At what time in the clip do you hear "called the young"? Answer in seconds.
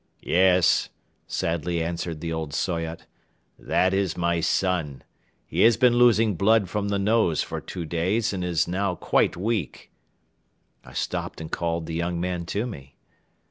11.51-12.19